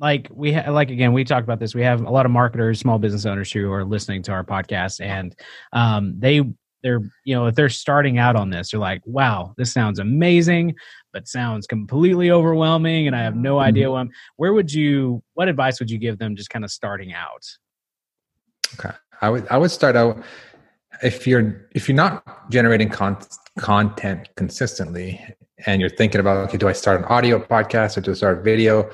[0.00, 2.78] like we ha- like again we talked about this we have a lot of marketers
[2.78, 5.34] small business owners who are listening to our podcast and
[5.72, 6.40] um, they
[6.82, 10.74] they're you know if they're starting out on this they're like wow this sounds amazing
[11.12, 14.06] but sounds completely overwhelming and i have no idea mm-hmm.
[14.06, 17.44] what where would you what advice would you give them just kind of starting out
[18.74, 20.22] okay i would i would start out
[21.02, 23.18] if you're if you're not generating con-
[23.58, 25.20] content consistently
[25.66, 28.44] and you're thinking about okay do i start an audio podcast or do i start
[28.44, 28.88] video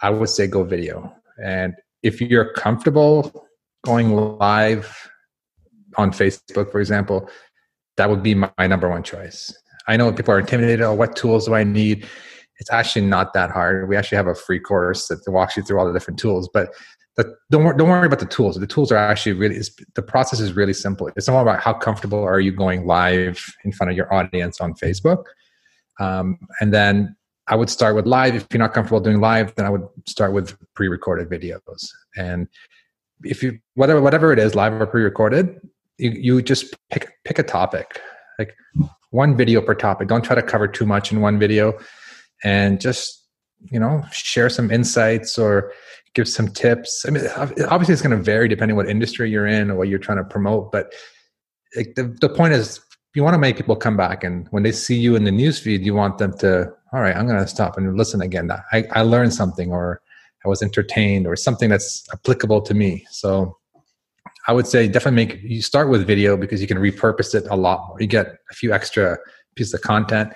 [0.00, 1.12] I would say go video.
[1.42, 3.46] And if you're comfortable
[3.84, 5.10] going live
[5.96, 7.28] on Facebook, for example,
[7.96, 9.52] that would be my, my number one choice.
[9.88, 10.82] I know people are intimidated.
[10.82, 12.06] Oh, what tools do I need?
[12.60, 13.88] It's actually not that hard.
[13.88, 16.48] We actually have a free course that walks you through all the different tools.
[16.52, 16.70] But
[17.16, 18.56] the, don't don't worry about the tools.
[18.56, 19.60] The tools are actually really
[19.94, 21.10] the process is really simple.
[21.16, 24.74] It's all about how comfortable are you going live in front of your audience on
[24.74, 25.24] Facebook,
[25.98, 27.16] um, and then
[27.48, 28.36] I would start with live.
[28.36, 31.88] If you're not comfortable doing live, then I would start with pre-recorded videos.
[32.16, 32.46] And
[33.24, 35.60] if you whatever whatever it is, live or pre-recorded,
[35.98, 38.00] you, you just pick pick a topic,
[38.38, 38.54] like
[39.10, 40.08] one video per topic.
[40.08, 41.78] Don't try to cover too much in one video,
[42.44, 43.26] and just
[43.70, 45.72] you know share some insights or
[46.14, 47.04] give some tips.
[47.06, 49.98] I mean, obviously it's going to vary depending what industry you're in or what you're
[49.98, 50.92] trying to promote, but
[51.76, 52.80] like the the point is
[53.14, 55.82] you want to make people come back and when they see you in the newsfeed,
[55.82, 58.50] you want them to all right, I'm going to stop and listen again.
[58.72, 60.00] I, I learned something or
[60.44, 63.06] I was entertained or something that's applicable to me.
[63.10, 63.58] So
[64.48, 67.56] I would say definitely make you start with video because you can repurpose it a
[67.56, 68.00] lot more.
[68.00, 69.18] You get a few extra
[69.54, 70.32] pieces of content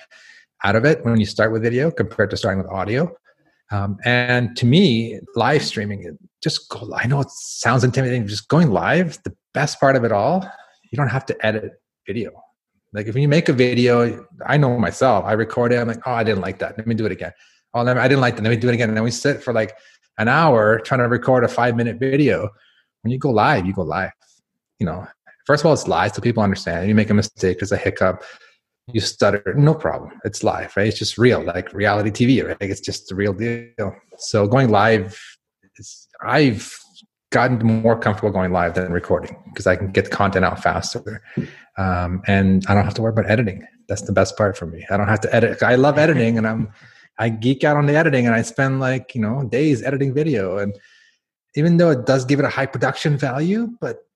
[0.65, 3.11] out of it when you start with video compared to starting with audio.
[3.71, 6.93] Um, and to me, live streaming, just go.
[6.95, 8.27] I know it sounds intimidating.
[8.29, 10.47] Just going live, the best part of it all,
[10.91, 11.73] you don't have to edit
[12.07, 12.33] video.
[12.93, 16.13] Like if you make a video, I know myself, I record it, I'm like, oh,
[16.13, 16.77] I didn't like that.
[16.77, 17.33] Let me do it again.
[17.73, 18.43] Oh, I didn't like that.
[18.43, 18.91] Let me do it again.
[18.91, 19.75] And then we sit for like
[20.19, 22.51] an hour trying to record a five minute video.
[23.03, 24.13] When you go live, you go live.
[24.79, 25.07] You know,
[25.47, 26.89] first of all, it's live so people understand.
[26.89, 28.23] You make a mistake, there's a hiccup,
[28.87, 30.13] you stutter, no problem.
[30.25, 30.87] It's live, right?
[30.87, 32.57] It's just real, like reality TV, right?
[32.61, 33.95] It's just the real deal.
[34.19, 35.21] So going live,
[35.77, 36.77] is, I've
[37.31, 41.23] gotten more comfortable going live than recording because I can get the content out faster.
[41.79, 43.67] Um, and I don't have to worry about editing.
[43.89, 44.87] That's the best part for me.
[44.91, 45.63] I don't have to edit.
[45.63, 46.71] I love editing and I'm,
[47.19, 50.59] I geek out on the editing and I spend like, you know, days editing video.
[50.59, 50.75] And
[51.55, 54.07] even though it does give it a high production value, but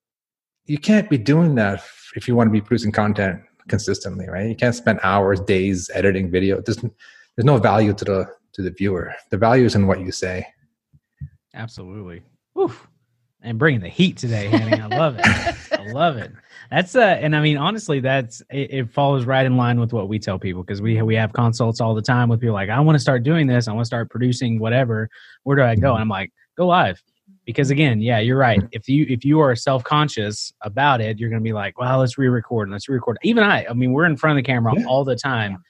[0.64, 1.82] you can't be doing that
[2.14, 4.48] if you want to be producing content consistently, right?
[4.48, 6.60] You can't spend hours, days editing video.
[6.60, 9.14] There's there's no value to the to the viewer.
[9.30, 10.46] The value is in what you say.
[11.54, 12.22] Absolutely.
[12.58, 12.88] Oof.
[13.42, 14.80] And bringing the heat today, Hani.
[14.80, 15.78] I love it.
[15.78, 16.32] I love it.
[16.70, 20.08] That's uh, and I mean honestly, that's it, it follows right in line with what
[20.08, 22.80] we tell people because we we have consults all the time with people like I
[22.80, 25.08] want to start doing this, I want to start producing whatever.
[25.44, 25.92] Where do I go?
[25.92, 27.00] And I'm like, go live
[27.46, 28.60] because again yeah you're right.
[28.72, 32.18] If you if you are self-conscious about it you're going to be like well let's
[32.18, 33.16] re-record and let's re-record.
[33.22, 34.84] Even i i mean we're in front of the camera yeah.
[34.86, 35.62] all the time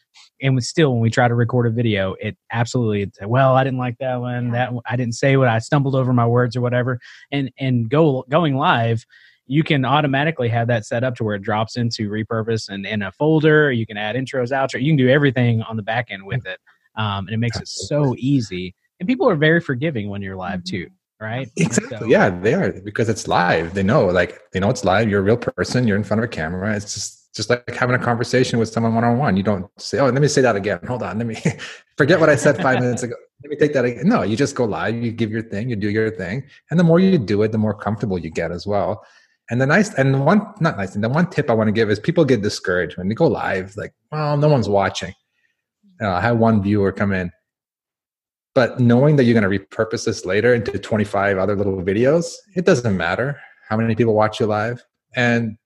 [0.42, 3.78] and with still when we try to record a video it absolutely well i didn't
[3.78, 6.98] like that one that i didn't say what i stumbled over my words or whatever.
[7.30, 9.04] And and go going live
[9.48, 13.02] you can automatically have that set up to where it drops into repurpose and in
[13.02, 13.70] a folder.
[13.70, 16.58] You can add intros outro you can do everything on the back end with it
[16.96, 18.74] um, and it makes it so easy.
[18.98, 20.88] And people are very forgiving when you're live too
[21.20, 21.50] right?
[21.56, 21.98] Exactly.
[21.98, 23.74] So, yeah, they are because it's live.
[23.74, 25.08] They know, like they know it's live.
[25.08, 25.86] You're a real person.
[25.86, 26.74] You're in front of a camera.
[26.74, 29.36] It's just just like having a conversation with someone one on one.
[29.36, 31.36] You don't say, "Oh, let me say that again." Hold on, let me
[31.96, 33.14] forget what I said five minutes ago.
[33.42, 34.08] Let me take that again.
[34.08, 34.94] No, you just go live.
[34.94, 35.68] You give your thing.
[35.68, 38.50] You do your thing, and the more you do it, the more comfortable you get
[38.50, 39.04] as well.
[39.50, 41.72] And the nice and the one not nice and the one tip I want to
[41.72, 43.76] give is people get discouraged when they go live.
[43.76, 45.12] Like, well, no one's watching.
[46.00, 47.30] Uh, I had one viewer come in
[48.56, 52.64] but knowing that you're going to repurpose this later into 25 other little videos, it
[52.64, 53.38] doesn't matter
[53.68, 54.82] how many people watch you live.
[55.14, 55.58] And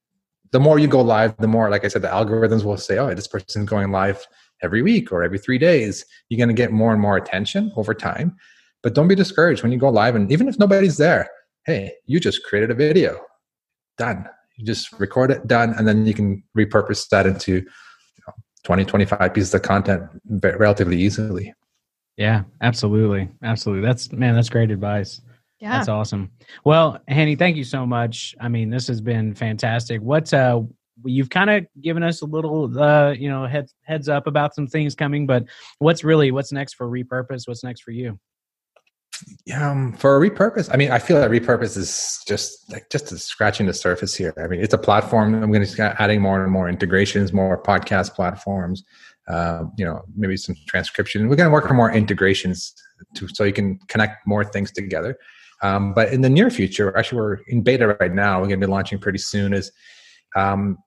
[0.50, 3.14] the more you go live, the more, like I said, the algorithms will say, oh,
[3.14, 4.26] this person's going live
[4.60, 6.04] every week or every three days.
[6.28, 8.34] You're going to get more and more attention over time.
[8.82, 10.16] But don't be discouraged when you go live.
[10.16, 11.30] And even if nobody's there,
[11.66, 13.20] hey, you just created a video.
[13.98, 14.28] Done.
[14.56, 15.74] You just record it, done.
[15.78, 20.02] And then you can repurpose that into you know, 20, 25 pieces of content
[20.42, 21.54] relatively easily.
[22.20, 23.30] Yeah, absolutely.
[23.42, 23.86] Absolutely.
[23.86, 25.22] That's man, that's great advice.
[25.58, 25.72] Yeah.
[25.72, 26.30] That's awesome.
[26.64, 28.34] Well, Hani, thank you so much.
[28.38, 30.02] I mean, this has been fantastic.
[30.02, 30.60] What uh
[31.02, 34.66] you've kind of given us a little uh, you know, heads heads up about some
[34.66, 35.46] things coming, but
[35.78, 37.48] what's really what's next for repurpose?
[37.48, 38.20] What's next for you?
[39.54, 43.66] um, for a repurpose, I mean, I feel that repurpose is just like just scratching
[43.66, 44.34] the surface here.
[44.38, 45.34] I mean, it's a platform.
[45.34, 48.84] I'm going to start adding more and more integrations, more podcast platforms.
[49.30, 51.28] Uh, you know, maybe some transcription.
[51.28, 52.74] We're going to work on more integrations
[53.14, 55.16] to, so you can connect more things together.
[55.62, 58.40] Um, but in the near future, actually, we're in beta right now.
[58.40, 59.52] We're going to be launching pretty soon.
[59.52, 59.70] Is
[60.34, 60.78] um,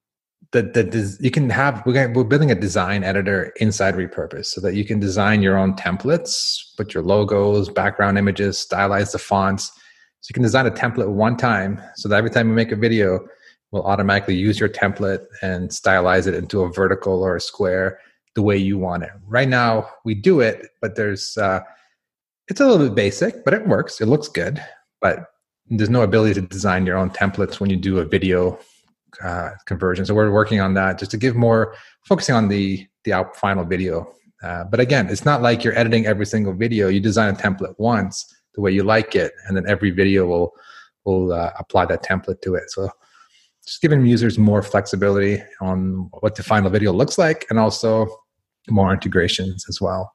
[0.53, 4.75] the, the you can have we're, we're building a design editor inside repurpose so that
[4.75, 9.71] you can design your own templates put your logos background images stylize the fonts
[10.21, 12.75] so you can design a template one time so that every time you make a
[12.75, 13.19] video
[13.71, 17.99] we'll automatically use your template and stylize it into a vertical or a square
[18.35, 21.61] the way you want it right now we do it but there's uh,
[22.47, 24.63] it's a little bit basic but it works it looks good
[25.01, 25.27] but
[25.69, 28.59] there's no ability to design your own templates when you do a video
[29.21, 30.05] uh, conversion.
[30.05, 34.13] So we're working on that just to give more focusing on the the final video.
[34.41, 36.87] Uh, but again, it's not like you're editing every single video.
[36.87, 40.53] You design a template once the way you like it, and then every video will
[41.05, 42.69] will uh, apply that template to it.
[42.71, 42.89] So
[43.65, 48.22] just giving users more flexibility on what the final video looks like, and also
[48.69, 50.13] more integrations as well.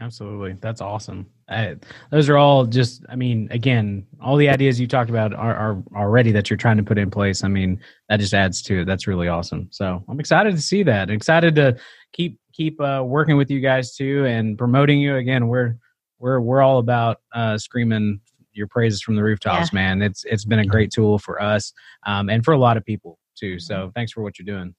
[0.00, 0.52] Absolutely.
[0.60, 1.26] That's awesome.
[1.48, 1.74] I,
[2.12, 5.82] those are all just, I mean, again, all the ideas you talked about are, are
[5.96, 7.42] already that you're trying to put in place.
[7.42, 8.84] I mean, that just adds to it.
[8.84, 9.66] That's really awesome.
[9.72, 11.10] So I'm excited to see that.
[11.10, 11.76] Excited to
[12.12, 15.48] keep, keep uh, working with you guys too and promoting you again.
[15.48, 15.76] We're,
[16.20, 18.20] we're, we're all about uh, screaming
[18.52, 19.80] your praises from the rooftops, yeah.
[19.80, 20.02] man.
[20.02, 21.72] It's, it's been a great tool for us
[22.06, 23.58] um, and for a lot of people too.
[23.58, 24.76] So thanks for what you're doing.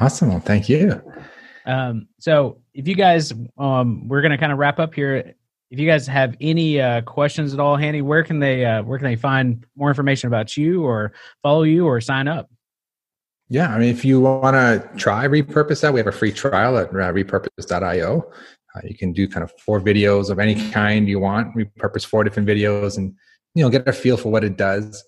[0.00, 0.28] Awesome.
[0.28, 1.02] Well, thank you.
[1.66, 5.34] Um, so if you guys, um, we're going to kind of wrap up here.
[5.70, 8.98] If you guys have any uh, questions at all, Hani, where can they uh, where
[8.98, 12.48] can they find more information about you or follow you or sign up?
[13.48, 16.78] Yeah, I mean, if you want to try repurpose that, we have a free trial
[16.78, 18.32] at uh, repurpose.io.
[18.74, 22.24] Uh, you can do kind of four videos of any kind you want, repurpose four
[22.24, 23.14] different videos, and
[23.54, 25.02] you know get a feel for what it does.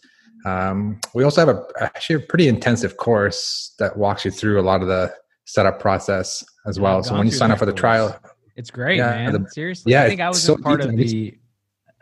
[0.45, 4.63] Um, we also have a actually a pretty intensive course that walks you through a
[4.63, 5.13] lot of the
[5.49, 7.03] setup process as well.
[7.03, 8.15] So when you sign up for the trial,
[8.55, 9.33] it's great, yeah, man.
[9.33, 11.35] The, Seriously, yeah, I think I was so part of the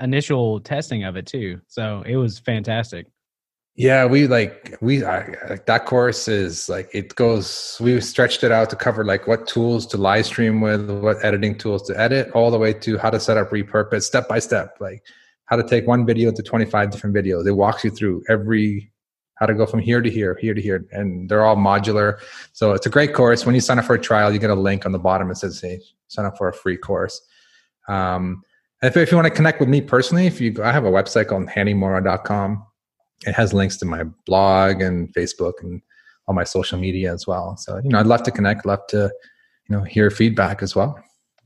[0.00, 1.61] initial testing of it too.
[1.68, 3.06] So it was fantastic.
[3.76, 7.76] Yeah, we like we like that course is like it goes.
[7.78, 11.56] We stretched it out to cover like what tools to live stream with, what editing
[11.56, 14.76] tools to edit, all the way to how to set up repurpose step by step,
[14.80, 15.02] like
[15.44, 17.46] how to take one video to twenty five different videos.
[17.46, 18.90] It walks you through every
[19.37, 22.18] how to go from here to here, here to here, and they're all modular.
[22.53, 23.46] So it's a great course.
[23.46, 25.37] When you sign up for a trial, you get a link on the bottom that
[25.37, 27.20] says, "Hey, sign up for a free course."
[27.88, 28.42] Um,
[28.83, 31.29] if, if you want to connect with me personally, if you, I have a website
[31.29, 32.66] called hanimourra.com.
[33.27, 35.81] it has links to my blog and Facebook and
[36.27, 37.57] all my social media as well.
[37.57, 39.11] So you know, I'd love to connect, love to
[39.68, 40.99] you know hear feedback as well.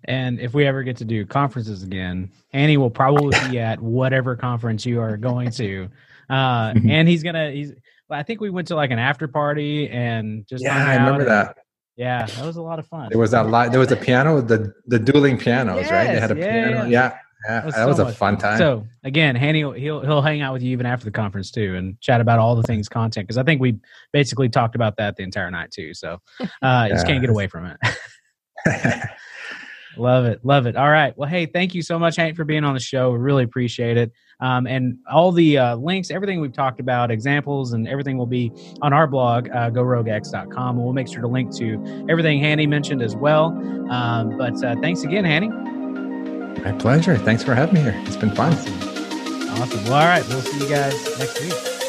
[0.04, 4.34] And if we ever get to do conferences again, Annie will probably be at whatever
[4.34, 5.88] conference you are going to.
[6.30, 6.90] Uh, Mhm.
[6.90, 7.50] and he's gonna.
[7.50, 7.72] He's.
[8.10, 10.62] I think we went to like an after party and just.
[10.64, 11.56] Yeah, I remember and- that.
[11.96, 13.08] Yeah, that was a lot of fun.
[13.10, 13.72] There was that lot.
[13.72, 16.06] There was a piano, the the dueling pianos, right?
[16.06, 16.86] They had a yeah, piano.
[16.86, 16.88] yeah.
[16.88, 17.64] Yeah, yeah.
[17.66, 18.56] was that so was a fun time.
[18.56, 22.00] So again, Hani, he'll he'll hang out with you even after the conference too, and
[22.00, 23.78] chat about all the things content because I think we
[24.14, 25.92] basically talked about that the entire night too.
[25.92, 26.20] So
[26.62, 27.76] uh, you just can't get away from it.
[29.96, 30.76] love it, love it.
[30.76, 33.12] All right, well, hey, thank you so much, Hank, for being on the show.
[33.12, 34.12] We really appreciate it.
[34.40, 38.50] Um, and all the uh, links, everything we've talked about, examples, and everything will be
[38.80, 40.76] on our blog, uh, goroguex.com.
[40.76, 43.46] And we'll make sure to link to everything Hani mentioned as well.
[43.90, 46.64] Um, but uh, thanks again, Hani.
[46.64, 47.16] My pleasure.
[47.16, 47.94] Thanks for having me here.
[48.06, 48.52] It's been fun.
[48.52, 49.84] Awesome.
[49.84, 50.26] Well, all right.
[50.28, 51.79] We'll see you guys next week.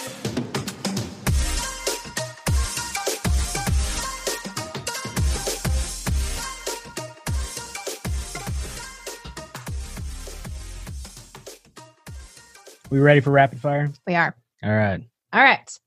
[12.91, 13.89] We ready for rapid fire?
[14.06, 14.36] We are.
[14.63, 15.01] All right.
[15.32, 15.80] All right.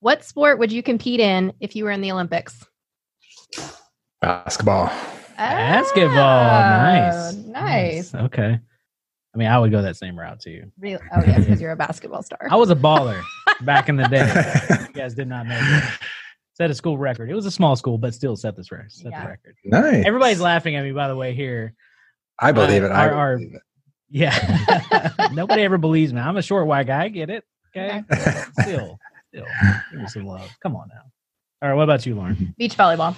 [0.00, 2.64] What sport would you compete in if you were in the Olympics?
[4.20, 4.92] Basketball.
[5.38, 6.18] Basketball.
[6.18, 7.34] Oh, Nice.
[7.34, 8.14] Nice.
[8.14, 8.60] Okay.
[9.34, 10.70] I mean, I would go that same route too.
[10.78, 11.02] Really?
[11.16, 12.46] Oh, yes, because you're a basketball star.
[12.50, 13.22] I was a baller
[13.62, 14.28] back in the day.
[14.92, 15.98] You guys did not know that.
[16.52, 17.30] Set a school record.
[17.30, 18.92] It was a small school, but still set this record.
[18.92, 19.22] Set Yeah.
[19.22, 19.56] the record.
[19.64, 20.04] nice.
[20.04, 21.72] Everybody's laughing at me, by the way, here.
[22.38, 22.92] I believe uh, it.
[22.92, 23.54] I our- our- believe
[24.12, 25.08] Yeah.
[25.32, 26.20] Nobody ever believes me.
[26.20, 27.04] I'm a short white guy.
[27.04, 27.44] I get it.
[27.74, 28.02] Okay.
[28.10, 28.48] it.
[28.60, 28.98] Still,
[29.32, 29.46] still,
[29.90, 30.48] give me some love.
[30.62, 31.00] Come on now.
[31.62, 31.74] All right.
[31.74, 32.54] What about you, Lauren?
[32.58, 33.16] Beach volleyball.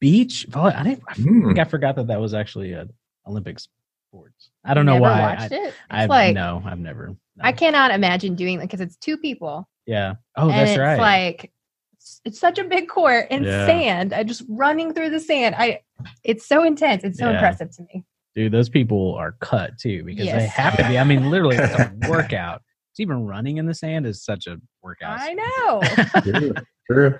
[0.00, 0.74] Beach volleyball.
[0.76, 1.02] I didn't.
[1.08, 1.46] I Hmm.
[1.48, 2.90] think I forgot that that was actually an
[3.26, 4.50] Olympic sports.
[4.64, 5.20] I don't know Never why.
[5.20, 5.62] Watched I, it.
[5.66, 6.62] It's I've like no.
[6.64, 7.08] I've never.
[7.08, 7.16] no.
[7.44, 9.68] I cannot imagine doing that because it's two people.
[9.86, 10.14] Yeah.
[10.36, 10.98] Oh, and that's it's right.
[10.98, 13.66] like it's- it's such a big court and Yeah.
[13.66, 14.12] sand.
[14.14, 15.54] I just running through the sand.
[15.58, 15.80] I
[16.22, 17.04] it's so intense.
[17.04, 17.34] It's so Yeah.
[17.34, 18.04] impressive to me.
[18.34, 20.98] Dude, those people are cut too because they have to be.
[20.98, 22.62] I mean, literally, it's a workout.
[22.92, 25.18] It's even running in the sand is such a workout.
[25.20, 25.82] I know.
[26.22, 26.52] True.
[26.90, 27.18] True.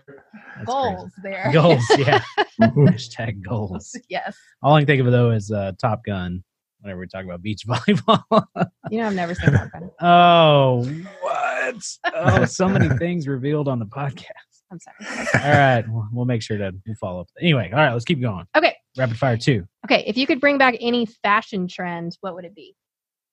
[0.57, 1.51] That's Goals there.
[1.53, 2.23] Goals, yeah.
[2.61, 3.97] Hashtag goals.
[4.09, 4.37] yes.
[4.63, 6.45] All I can think of though is uh, Top Gun.
[6.81, 8.45] Whenever we talk about beach volleyball.
[8.91, 9.91] You know, I've never seen Top Gun.
[10.01, 10.85] oh,
[11.23, 11.83] what?
[12.15, 14.27] Oh, so many things revealed on the podcast.
[14.71, 15.27] I'm sorry.
[15.45, 17.29] All right, we'll, we'll make sure to we'll follow up.
[17.41, 18.47] Anyway, all right, let's keep going.
[18.57, 18.77] Okay.
[18.97, 19.67] Rapid fire two.
[19.85, 20.05] Okay.
[20.07, 22.75] If you could bring back any fashion trend, what would it be?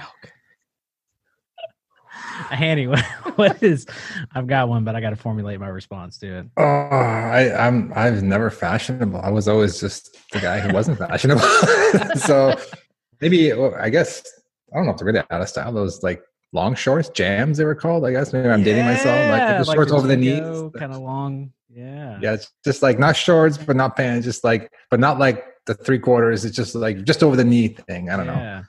[2.48, 3.04] Hani, what,
[3.36, 3.86] what is?
[4.34, 6.46] I've got one, but I got to formulate my response to it.
[6.56, 9.20] Oh, I, I'm I've never fashionable.
[9.20, 11.42] I was always just the guy who wasn't fashionable.
[12.16, 12.58] so
[13.20, 14.22] maybe well, I guess
[14.72, 15.72] I don't know if they're really out of style.
[15.72, 16.22] Those like
[16.52, 18.04] long shorts, jams they were called.
[18.06, 19.30] I guess maybe I'm dating myself.
[19.30, 20.72] Like the shorts over the knees.
[20.78, 21.52] kind of long.
[21.76, 22.18] Yeah.
[22.22, 24.24] Yeah, it's just like not shorts, but not pants.
[24.24, 26.44] Just like, but not like the three quarters.
[26.44, 28.08] It's just like just over the knee thing.
[28.08, 28.62] I don't know.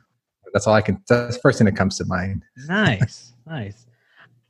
[0.54, 1.02] That's all I can.
[1.08, 2.44] That's the first thing that comes to mind.
[2.68, 3.86] Nice, nice.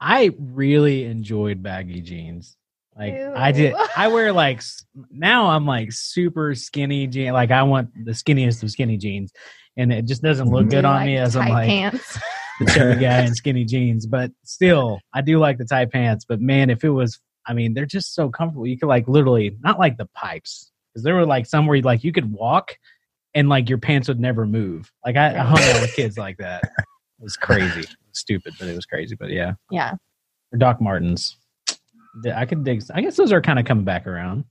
[0.01, 2.57] I really enjoyed baggy jeans.
[2.97, 3.75] Like I did.
[3.95, 4.63] I wear like
[5.11, 7.33] now I'm like super skinny jeans.
[7.33, 9.31] Like I want the skinniest of skinny jeans,
[9.75, 12.17] and it just doesn't look good on like me as I'm like pants.
[12.59, 14.07] the chubby guy in skinny jeans.
[14.07, 16.25] But still, I do like the tight pants.
[16.27, 18.67] But man, if it was, I mean, they're just so comfortable.
[18.67, 22.03] You could like literally not like the pipes because there were like some where like
[22.03, 22.77] you could walk
[23.33, 24.91] and like your pants would never move.
[25.05, 26.63] Like I, I hung out with kids like that.
[27.19, 29.15] It was crazy, stupid, but it was crazy.
[29.15, 29.93] But yeah, Yeah.
[30.51, 31.37] or Doc Martens.
[32.33, 32.83] I could dig.
[32.93, 34.43] I guess those are kind of coming back around.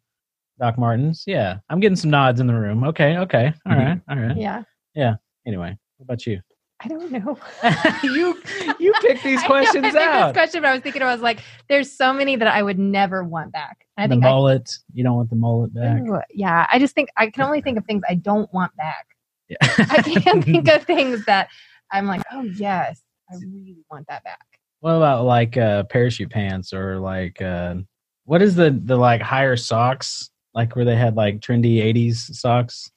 [0.58, 1.24] Doc Martens.
[1.26, 2.82] Yeah, I'm getting some nods in the room.
[2.84, 3.76] Okay, okay, all Mhm.
[3.86, 4.36] right, all right.
[4.36, 4.62] Yeah,
[4.94, 5.14] yeah.
[5.46, 6.40] Anyway, what about you?
[6.80, 7.38] I don't know.
[8.02, 8.40] you
[8.78, 10.26] you pick these I know, questions I out.
[10.28, 12.78] This question, but I was thinking, I was like, there's so many that I would
[12.78, 13.86] never want back.
[13.96, 14.70] I the think I, mullet.
[14.92, 16.02] you don't want the mullet back.
[16.02, 19.06] Ooh, yeah, I just think I can only think of things I don't want back.
[19.48, 19.56] Yeah.
[19.62, 21.48] I can't think of things that
[21.92, 24.44] I'm like, oh yes, I really want that back.
[24.80, 27.76] What about like uh, parachute pants or like uh,
[28.24, 30.30] what is the the like higher socks?
[30.54, 32.90] Like where they had like trendy '80s socks.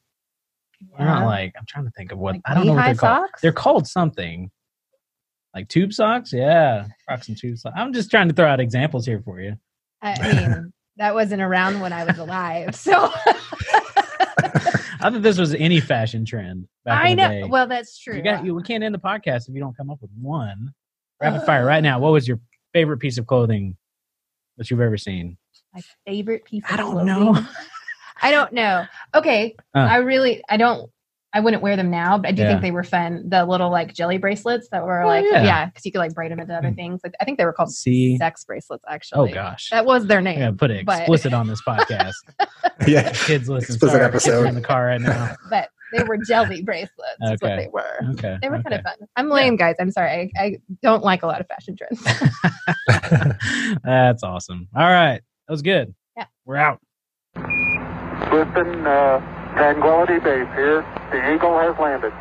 [0.98, 2.96] They're not like I'm trying to think of what Like I don't know what they're
[2.96, 3.28] called.
[3.30, 3.42] socks?
[3.42, 4.50] They're called something.
[5.54, 7.76] Like tube socks, yeah, rock and tube socks.
[7.78, 9.58] I'm just trying to throw out examples here for you.
[10.02, 13.12] I mean, that wasn't around when I was alive, so
[15.02, 16.68] I thought this was any fashion trend.
[16.86, 17.48] Back I know.
[17.48, 18.16] Well, that's true.
[18.16, 18.54] you got you.
[18.54, 20.74] We can't end the podcast if you don't come up with one.
[21.22, 22.00] Rapid fire right now.
[22.00, 22.40] What was your
[22.74, 23.76] favorite piece of clothing
[24.58, 25.38] that you've ever seen?
[25.74, 26.64] My favorite piece.
[26.66, 27.08] Of I don't clothing.
[27.08, 27.46] know.
[28.22, 28.86] I don't know.
[29.16, 29.80] Okay, Uh.
[29.80, 30.90] I really, I don't
[31.32, 32.48] I wouldn't wear them now, but I do Yeah.
[32.50, 33.30] think they were fun.
[33.30, 35.44] The little like jelly bracelets that were Oh, like, yeah.
[35.44, 36.76] yeah, because you could like braid them into other Mm.
[36.76, 37.02] things.
[37.04, 38.84] Like, I think they were called See, sex bracelets.
[38.90, 39.20] actually.
[39.20, 40.40] oh Actually, gosh, that was their name.
[40.40, 42.16] gotta put it but- explicit on this podcast.
[42.88, 43.12] yeah.
[43.12, 43.76] Kids listen.
[43.76, 44.32] Explicit Sorry, episode.
[44.32, 45.36] kids are in the car right now.
[45.52, 47.18] But they were jelly bracelets.
[47.22, 48.00] Is what they were.
[48.14, 48.64] Okay, They were okay.
[48.64, 49.08] kind of fun.
[49.16, 49.76] I'm lame, guys.
[49.80, 50.32] I'm sorry.
[50.36, 52.04] I, I don't like a lot of fashion trends.
[53.84, 54.68] That's awesome.
[54.76, 55.94] All right, that was good.
[56.18, 56.26] Yeah.
[56.46, 56.80] we're out.
[58.32, 59.20] Houston, uh,
[59.56, 60.86] Tranquility Base here.
[61.12, 62.14] The Eagle has landed.